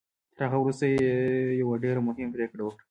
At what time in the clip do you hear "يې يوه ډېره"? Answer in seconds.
0.91-1.99